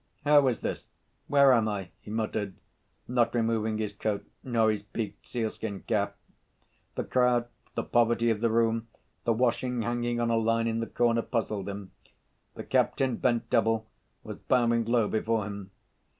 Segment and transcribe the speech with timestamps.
[0.25, 0.87] "How is this?
[1.27, 2.55] Where am I?" he muttered,
[3.07, 6.15] not removing his coat nor his peaked sealskin cap.
[6.95, 8.87] The crowd, the poverty of the room,
[9.25, 11.91] the washing hanging on a line in the corner, puzzled him.
[12.55, 13.91] The captain, bent double,
[14.23, 15.69] was bowing low before him.